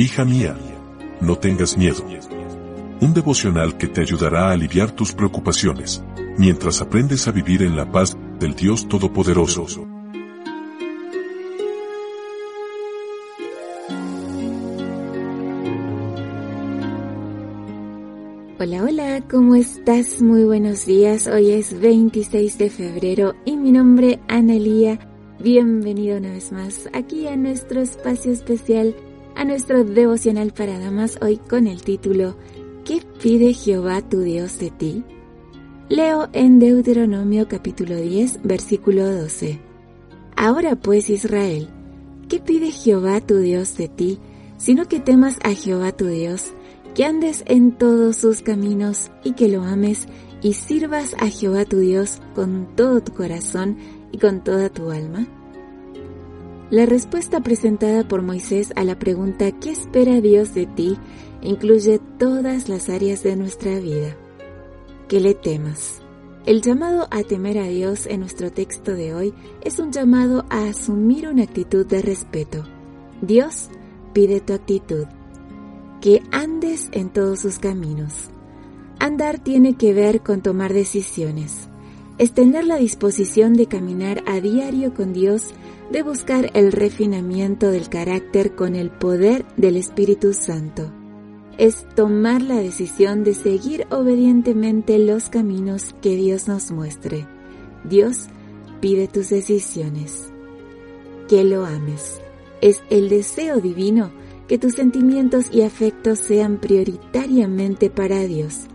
Hija 0.00 0.24
mía, 0.24 0.56
no 1.20 1.38
tengas 1.38 1.76
miedo. 1.76 2.04
Un 3.00 3.14
devocional 3.14 3.76
que 3.76 3.88
te 3.88 4.00
ayudará 4.00 4.48
a 4.48 4.52
aliviar 4.52 4.92
tus 4.92 5.12
preocupaciones, 5.12 6.04
mientras 6.36 6.80
aprendes 6.80 7.26
a 7.26 7.32
vivir 7.32 7.64
en 7.64 7.74
la 7.74 7.90
paz 7.90 8.16
del 8.38 8.54
Dios 8.54 8.88
Todopoderoso. 8.88 9.88
Hola, 18.60 18.84
hola, 18.84 19.24
¿cómo 19.28 19.56
estás? 19.56 20.22
Muy 20.22 20.44
buenos 20.44 20.86
días. 20.86 21.26
Hoy 21.26 21.50
es 21.50 21.76
26 21.76 22.56
de 22.56 22.70
febrero 22.70 23.34
y 23.44 23.56
mi 23.56 23.72
nombre 23.72 24.20
Analía. 24.28 25.00
Bienvenido 25.40 26.18
una 26.18 26.30
vez 26.30 26.52
más 26.52 26.88
aquí 26.92 27.26
a 27.26 27.36
nuestro 27.36 27.80
espacio 27.80 28.30
especial 28.30 28.94
a 29.38 29.44
nuestro 29.44 29.84
devocional 29.84 30.52
para 30.52 30.80
damas 30.80 31.16
hoy 31.22 31.36
con 31.36 31.68
el 31.68 31.82
título 31.82 32.34
¿Qué 32.84 33.00
pide 33.22 33.54
Jehová 33.54 34.02
tu 34.02 34.22
Dios 34.22 34.58
de 34.58 34.72
ti? 34.72 35.04
Leo 35.88 36.28
en 36.32 36.58
Deuteronomio 36.58 37.46
capítulo 37.46 37.94
10 37.94 38.40
versículo 38.42 39.06
12. 39.06 39.60
Ahora 40.34 40.74
pues 40.74 41.08
Israel, 41.08 41.68
¿qué 42.28 42.40
pide 42.40 42.72
Jehová 42.72 43.20
tu 43.20 43.36
Dios 43.38 43.76
de 43.76 43.86
ti, 43.86 44.18
sino 44.56 44.86
que 44.86 44.98
temas 44.98 45.36
a 45.44 45.50
Jehová 45.50 45.92
tu 45.92 46.06
Dios, 46.06 46.52
que 46.96 47.04
andes 47.04 47.44
en 47.46 47.70
todos 47.70 48.16
sus 48.16 48.42
caminos 48.42 49.12
y 49.22 49.34
que 49.34 49.46
lo 49.46 49.62
ames 49.62 50.08
y 50.42 50.54
sirvas 50.54 51.14
a 51.20 51.28
Jehová 51.28 51.64
tu 51.64 51.78
Dios 51.78 52.20
con 52.34 52.66
todo 52.74 53.00
tu 53.02 53.14
corazón 53.14 53.76
y 54.10 54.18
con 54.18 54.42
toda 54.42 54.68
tu 54.68 54.90
alma? 54.90 55.28
La 56.70 56.84
respuesta 56.84 57.40
presentada 57.40 58.06
por 58.06 58.20
Moisés 58.20 58.74
a 58.76 58.84
la 58.84 58.98
pregunta 58.98 59.52
¿qué 59.52 59.70
espera 59.70 60.20
Dios 60.20 60.52
de 60.52 60.66
ti? 60.66 60.98
incluye 61.40 61.98
todas 62.18 62.68
las 62.68 62.90
áreas 62.90 63.22
de 63.22 63.36
nuestra 63.36 63.78
vida. 63.78 64.14
Que 65.08 65.18
le 65.18 65.32
temas. 65.32 66.02
El 66.44 66.60
llamado 66.60 67.08
a 67.10 67.22
temer 67.22 67.56
a 67.56 67.68
Dios 67.68 68.04
en 68.04 68.20
nuestro 68.20 68.52
texto 68.52 68.92
de 68.92 69.14
hoy 69.14 69.32
es 69.62 69.78
un 69.78 69.92
llamado 69.92 70.44
a 70.50 70.64
asumir 70.64 71.26
una 71.28 71.44
actitud 71.44 71.86
de 71.86 72.02
respeto. 72.02 72.64
Dios 73.22 73.70
pide 74.12 74.40
tu 74.40 74.52
actitud. 74.52 75.06
Que 76.02 76.22
andes 76.32 76.90
en 76.92 77.08
todos 77.08 77.40
sus 77.40 77.58
caminos. 77.58 78.28
Andar 78.98 79.38
tiene 79.38 79.74
que 79.74 79.94
ver 79.94 80.20
con 80.20 80.42
tomar 80.42 80.74
decisiones. 80.74 81.70
Es 82.18 82.32
tener 82.32 82.66
la 82.66 82.76
disposición 82.76 83.54
de 83.54 83.66
caminar 83.66 84.24
a 84.26 84.40
diario 84.40 84.92
con 84.92 85.12
Dios 85.12 85.54
de 85.92 86.02
buscar 86.02 86.50
el 86.54 86.72
refinamiento 86.72 87.70
del 87.70 87.88
carácter 87.88 88.56
con 88.56 88.74
el 88.74 88.90
poder 88.90 89.46
del 89.56 89.76
Espíritu 89.76 90.32
Santo. 90.32 90.92
Es 91.58 91.86
tomar 91.94 92.42
la 92.42 92.56
decisión 92.56 93.22
de 93.22 93.34
seguir 93.34 93.86
obedientemente 93.90 94.98
los 94.98 95.28
caminos 95.28 95.94
que 96.02 96.16
Dios 96.16 96.48
nos 96.48 96.72
muestre. 96.72 97.26
Dios 97.84 98.26
pide 98.80 99.06
tus 99.06 99.30
decisiones. 99.30 100.30
Que 101.28 101.44
lo 101.44 101.64
ames. 101.64 102.20
Es 102.60 102.82
el 102.90 103.08
deseo 103.08 103.60
divino 103.60 104.10
que 104.48 104.58
tus 104.58 104.74
sentimientos 104.74 105.52
y 105.52 105.62
afectos 105.62 106.18
sean 106.18 106.58
prioritariamente 106.58 107.90
para 107.90 108.22
Dios. 108.24 108.66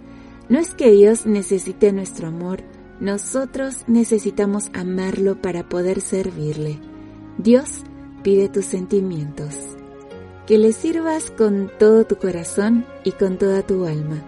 No 0.47 0.59
es 0.59 0.73
que 0.73 0.91
Dios 0.91 1.25
necesite 1.25 1.91
nuestro 1.91 2.27
amor, 2.27 2.63
nosotros 2.99 3.83
necesitamos 3.87 4.69
amarlo 4.73 5.41
para 5.41 5.67
poder 5.67 6.01
servirle. 6.01 6.79
Dios 7.37 7.83
pide 8.23 8.49
tus 8.49 8.65
sentimientos, 8.65 9.55
que 10.47 10.57
le 10.57 10.71
sirvas 10.71 11.31
con 11.31 11.71
todo 11.79 12.05
tu 12.05 12.17
corazón 12.17 12.85
y 13.03 13.11
con 13.11 13.37
toda 13.37 13.61
tu 13.63 13.85
alma. 13.85 14.23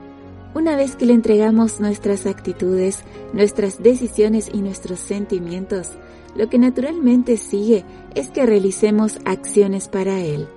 Una 0.54 0.76
vez 0.76 0.96
que 0.96 1.06
le 1.06 1.14
entregamos 1.14 1.80
nuestras 1.80 2.26
actitudes, 2.26 3.04
nuestras 3.34 3.84
decisiones 3.84 4.50
y 4.54 4.62
nuestros 4.62 5.00
sentimientos, 5.00 5.92
lo 6.36 6.50
que 6.50 6.58
naturalmente 6.58 7.38
sigue 7.38 7.86
es 8.14 8.30
que 8.30 8.46
realicemos 8.46 9.20
acciones 9.26 9.88
para 9.88 10.20
Él. 10.22 10.48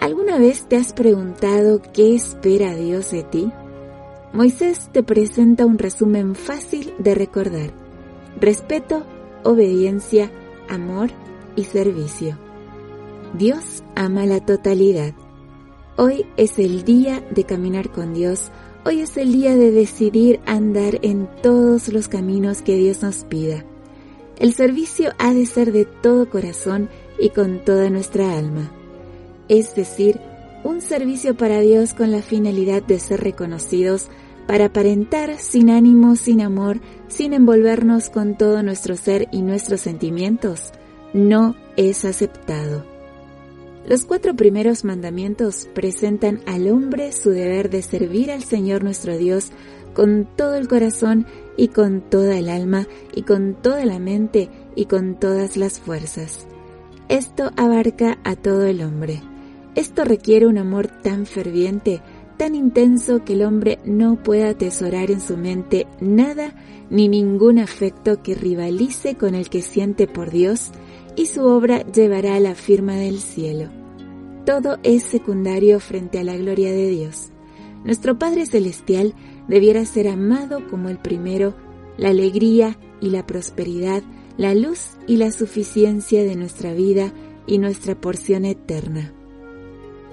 ¿Alguna 0.00 0.38
vez 0.38 0.64
te 0.68 0.76
has 0.76 0.92
preguntado 0.92 1.82
qué 1.92 2.14
espera 2.14 2.74
Dios 2.74 3.10
de 3.10 3.22
ti? 3.22 3.52
Moisés 4.32 4.88
te 4.92 5.02
presenta 5.02 5.66
un 5.66 5.76
resumen 5.76 6.36
fácil 6.36 6.94
de 6.98 7.16
recordar. 7.16 7.72
Respeto, 8.40 9.04
obediencia, 9.42 10.30
amor 10.68 11.10
y 11.56 11.64
servicio. 11.64 12.38
Dios 13.36 13.82
ama 13.96 14.26
la 14.26 14.38
totalidad. 14.38 15.14
Hoy 15.96 16.26
es 16.36 16.60
el 16.60 16.84
día 16.84 17.24
de 17.32 17.42
caminar 17.42 17.90
con 17.90 18.14
Dios. 18.14 18.52
Hoy 18.84 19.00
es 19.00 19.16
el 19.16 19.32
día 19.32 19.56
de 19.56 19.72
decidir 19.72 20.38
andar 20.46 21.00
en 21.02 21.28
todos 21.42 21.88
los 21.88 22.06
caminos 22.06 22.62
que 22.62 22.76
Dios 22.76 23.02
nos 23.02 23.24
pida. 23.24 23.64
El 24.38 24.54
servicio 24.54 25.10
ha 25.18 25.34
de 25.34 25.44
ser 25.44 25.72
de 25.72 25.86
todo 25.86 26.30
corazón 26.30 26.88
y 27.18 27.30
con 27.30 27.64
toda 27.64 27.90
nuestra 27.90 28.38
alma. 28.38 28.70
Es 29.48 29.74
decir, 29.74 30.20
un 30.64 30.80
servicio 30.80 31.36
para 31.36 31.60
Dios 31.60 31.94
con 31.94 32.10
la 32.10 32.22
finalidad 32.22 32.82
de 32.82 32.98
ser 32.98 33.20
reconocidos 33.20 34.08
para 34.46 34.66
aparentar 34.66 35.38
sin 35.38 35.70
ánimo, 35.70 36.16
sin 36.16 36.40
amor, 36.40 36.80
sin 37.08 37.34
envolvernos 37.34 38.10
con 38.10 38.36
todo 38.36 38.62
nuestro 38.62 38.96
ser 38.96 39.28
y 39.30 39.42
nuestros 39.42 39.80
sentimientos 39.80 40.72
no 41.12 41.54
es 41.76 42.04
aceptado. 42.04 42.84
Los 43.86 44.04
cuatro 44.04 44.34
primeros 44.34 44.84
mandamientos 44.84 45.68
presentan 45.74 46.40
al 46.46 46.68
hombre 46.68 47.12
su 47.12 47.30
deber 47.30 47.70
de 47.70 47.82
servir 47.82 48.30
al 48.30 48.42
Señor 48.42 48.84
nuestro 48.84 49.16
Dios 49.16 49.50
con 49.94 50.28
todo 50.36 50.54
el 50.54 50.68
corazón 50.68 51.26
y 51.56 51.68
con 51.68 52.00
toda 52.00 52.38
el 52.38 52.48
alma 52.48 52.86
y 53.14 53.22
con 53.22 53.54
toda 53.54 53.84
la 53.86 53.98
mente 53.98 54.48
y 54.76 54.86
con 54.86 55.18
todas 55.18 55.56
las 55.56 55.80
fuerzas. 55.80 56.46
Esto 57.08 57.50
abarca 57.56 58.18
a 58.22 58.36
todo 58.36 58.66
el 58.66 58.82
hombre. 58.82 59.29
Esto 59.74 60.04
requiere 60.04 60.46
un 60.46 60.58
amor 60.58 60.88
tan 60.88 61.26
ferviente, 61.26 62.02
tan 62.36 62.54
intenso 62.54 63.24
que 63.24 63.34
el 63.34 63.42
hombre 63.42 63.78
no 63.84 64.20
pueda 64.22 64.50
atesorar 64.50 65.10
en 65.10 65.20
su 65.20 65.36
mente 65.36 65.86
nada 66.00 66.54
ni 66.90 67.08
ningún 67.08 67.58
afecto 67.58 68.22
que 68.22 68.34
rivalice 68.34 69.14
con 69.14 69.34
el 69.34 69.48
que 69.48 69.62
siente 69.62 70.06
por 70.06 70.30
Dios 70.30 70.70
y 71.16 71.26
su 71.26 71.44
obra 71.44 71.84
llevará 71.92 72.34
a 72.34 72.40
la 72.40 72.54
firma 72.54 72.96
del 72.96 73.20
cielo. 73.20 73.68
Todo 74.44 74.78
es 74.82 75.04
secundario 75.04 75.78
frente 75.78 76.18
a 76.18 76.24
la 76.24 76.36
gloria 76.36 76.72
de 76.72 76.88
Dios. 76.88 77.30
Nuestro 77.84 78.18
Padre 78.18 78.46
Celestial 78.46 79.14
debiera 79.46 79.84
ser 79.84 80.08
amado 80.08 80.66
como 80.68 80.88
el 80.88 80.98
primero, 80.98 81.54
la 81.96 82.08
alegría 82.08 82.76
y 83.00 83.10
la 83.10 83.26
prosperidad, 83.26 84.02
la 84.36 84.54
luz 84.54 84.92
y 85.06 85.16
la 85.16 85.30
suficiencia 85.30 86.24
de 86.24 86.36
nuestra 86.36 86.72
vida 86.72 87.12
y 87.46 87.58
nuestra 87.58 87.94
porción 87.94 88.44
eterna. 88.44 89.12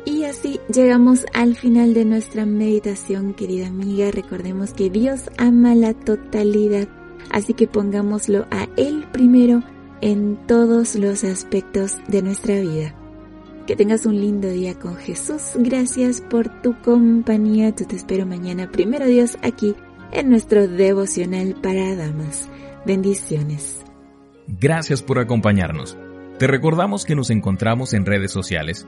Y 0.07 0.23
así 0.23 0.61
llegamos 0.73 1.25
al 1.33 1.57
final 1.57 1.93
de 1.93 2.05
nuestra 2.05 2.45
meditación, 2.45 3.33
querida 3.33 3.67
amiga. 3.67 4.09
Recordemos 4.09 4.71
que 4.71 4.89
Dios 4.89 5.29
ama 5.37 5.75
la 5.75 5.93
totalidad, 5.93 6.87
así 7.29 7.53
que 7.53 7.67
pongámoslo 7.67 8.45
a 8.49 8.69
Él 8.77 9.05
primero 9.11 9.63
en 9.99 10.37
todos 10.47 10.95
los 10.95 11.25
aspectos 11.25 11.97
de 12.07 12.21
nuestra 12.21 12.57
vida. 12.61 12.95
Que 13.65 13.75
tengas 13.75 14.05
un 14.05 14.21
lindo 14.21 14.47
día 14.47 14.79
con 14.79 14.95
Jesús. 14.95 15.41
Gracias 15.55 16.21
por 16.21 16.61
tu 16.61 16.73
compañía. 16.83 17.75
Yo 17.75 17.85
te 17.85 17.97
espero 17.97 18.25
mañana, 18.25 18.71
primero 18.71 19.07
Dios, 19.07 19.37
aquí 19.41 19.75
en 20.13 20.29
nuestro 20.29 20.69
devocional 20.69 21.53
para 21.61 21.97
damas. 21.97 22.47
Bendiciones. 22.85 23.81
Gracias 24.47 25.03
por 25.03 25.19
acompañarnos. 25.19 25.97
Te 26.39 26.47
recordamos 26.47 27.03
que 27.03 27.15
nos 27.17 27.29
encontramos 27.29 27.91
en 27.93 28.05
redes 28.05 28.31
sociales. 28.31 28.87